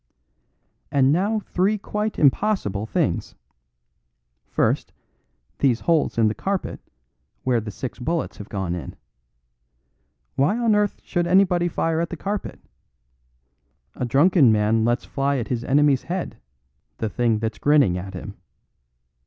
[0.91, 3.35] "And now three quite impossible things.
[4.47, 4.93] First,
[5.59, 6.79] these holes in the carpet,
[7.43, 8.95] where the six bullets have gone in.
[10.33, 12.59] Why on earth should anybody fire at the carpet?
[13.93, 16.37] A drunken man lets fly at his enemy's head,
[16.97, 18.33] the thing that's grinning at him.